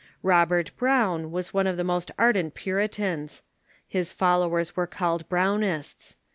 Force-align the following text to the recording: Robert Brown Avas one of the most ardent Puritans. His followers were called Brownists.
Robert 0.23 0.71
Brown 0.77 1.29
Avas 1.31 1.53
one 1.53 1.67
of 1.67 1.77
the 1.77 1.83
most 1.83 2.09
ardent 2.17 2.55
Puritans. 2.55 3.43
His 3.87 4.11
followers 4.11 4.75
were 4.75 4.87
called 4.87 5.29
Brownists. 5.29 6.15